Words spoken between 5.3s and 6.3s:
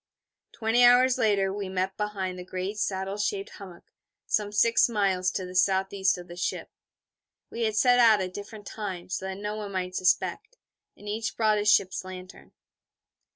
the S.E. of